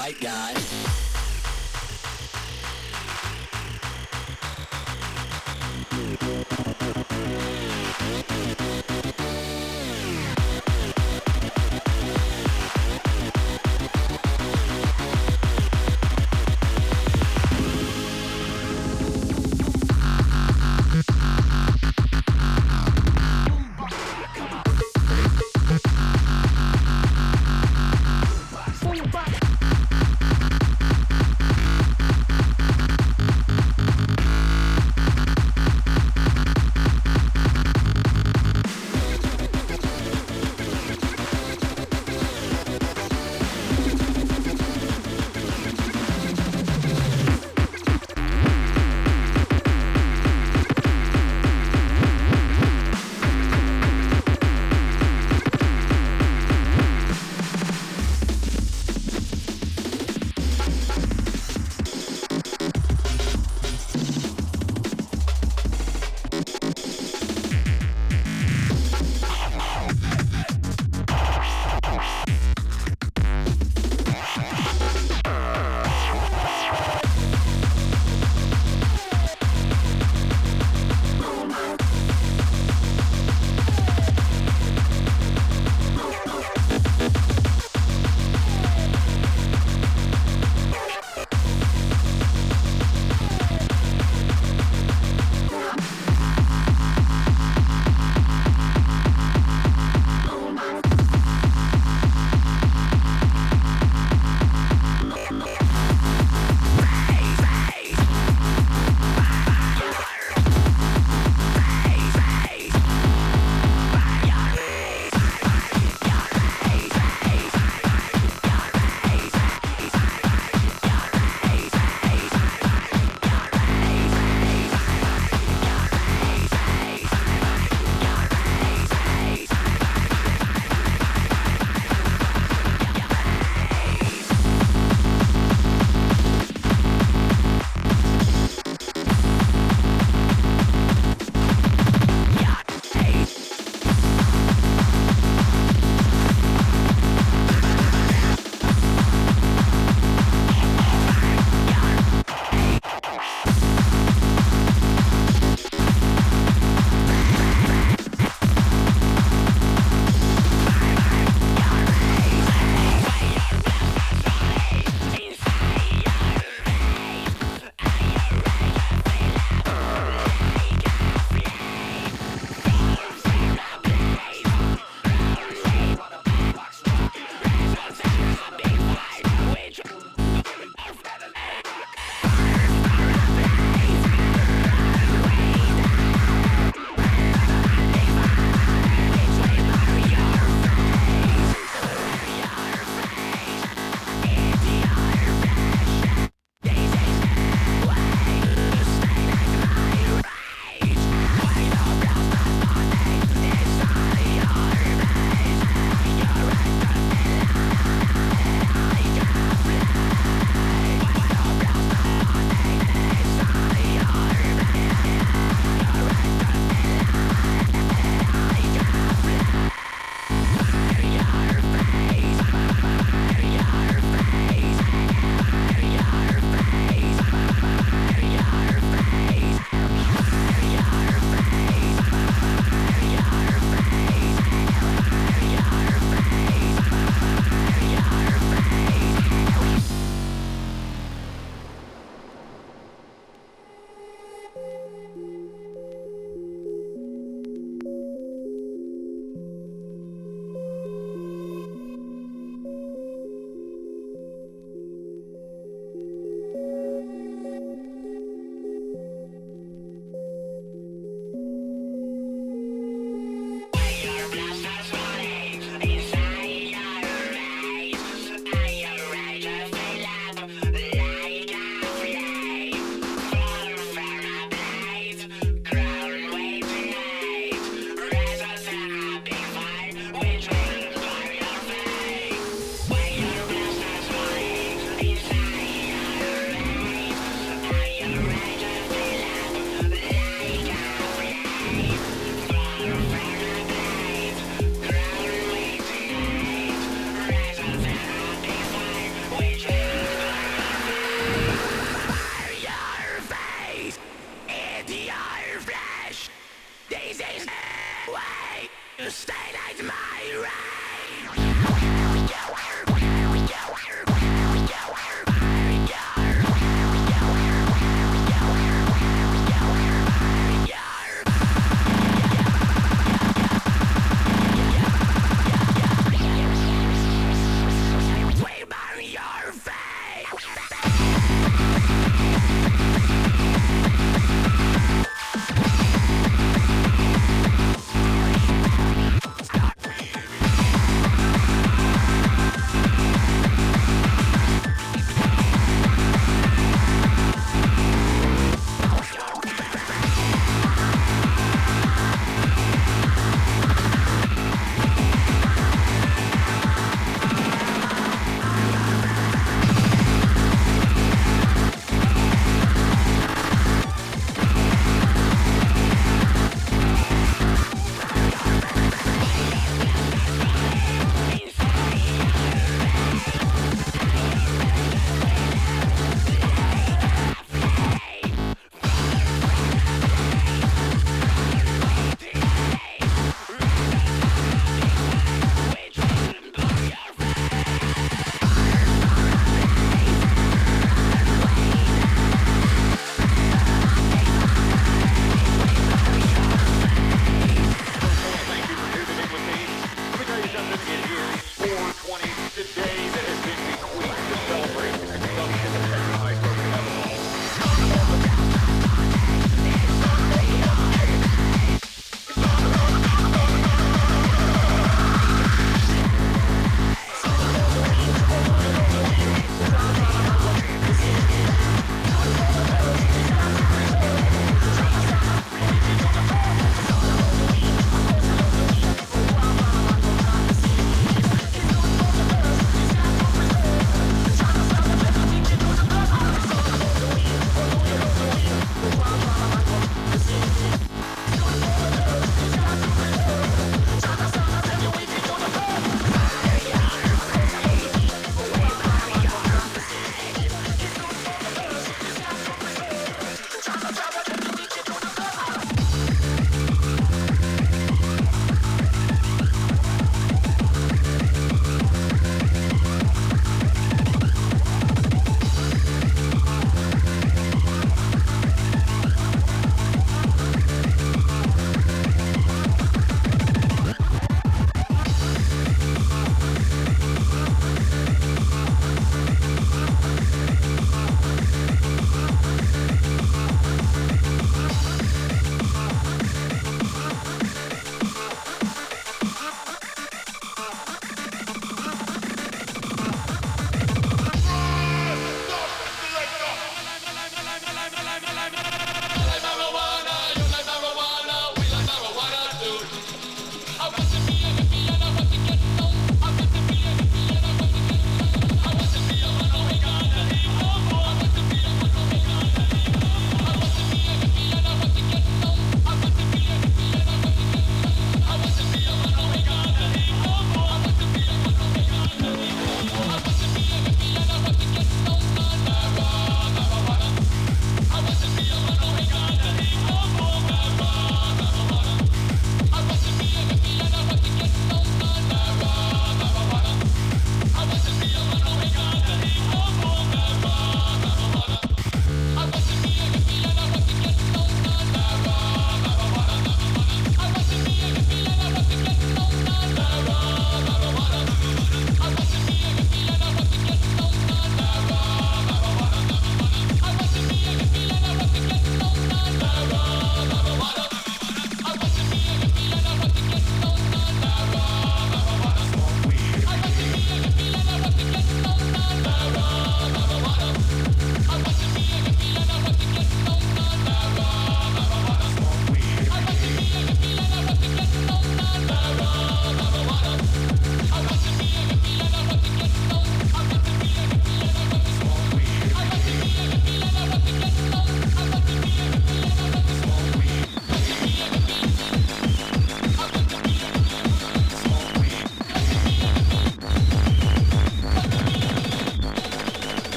[0.00, 0.89] white guy.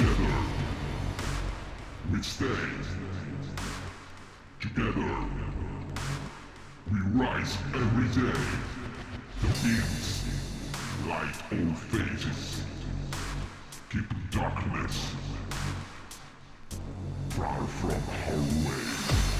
[0.00, 0.34] together.
[2.10, 2.46] We stay
[4.60, 5.16] together.
[6.90, 8.40] We rise every day.
[9.42, 10.24] The beams
[11.06, 12.62] light all faces.
[13.90, 15.14] Keep darkness
[17.30, 18.38] far from our
[18.68, 19.39] way.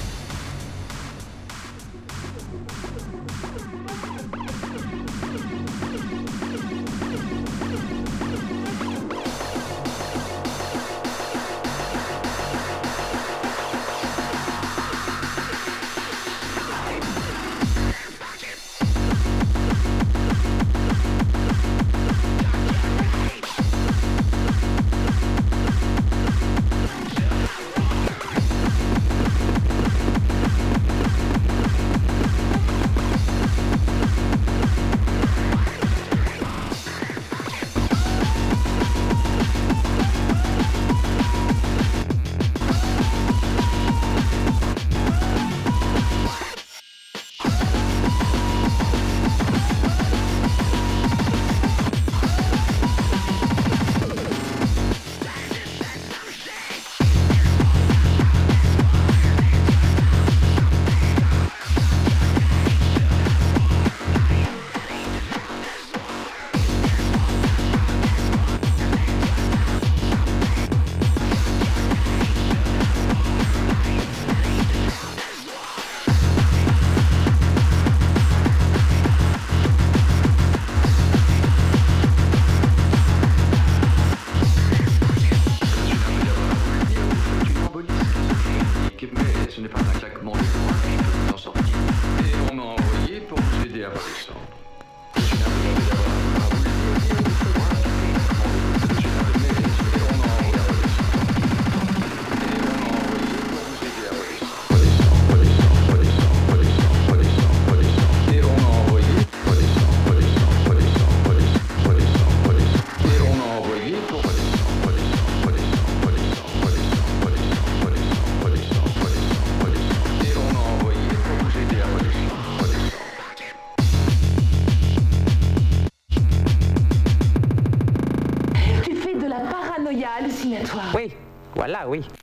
[131.81, 132.20] Ah, Malawi.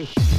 [0.00, 0.29] way.